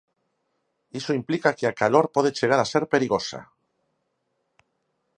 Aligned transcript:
Iso 0.99 1.17
implica 1.19 1.53
que 1.57 1.65
a 1.67 1.75
calor 1.81 2.05
pode 2.15 2.35
chegar 2.39 2.59
a 2.61 2.69
ser 2.73 2.83
perigosa. 2.93 3.39